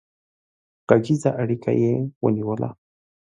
غږيزه 0.87 1.29
اړيکه 1.41 1.71
يې 1.81 1.93
ونيوله 2.23 2.69